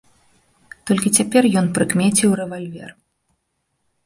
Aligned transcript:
Толькі 0.91 1.11
цяпер 1.19 1.43
ён 1.61 1.69
прыкмеціў 1.75 2.29
рэвальвер. 2.41 2.89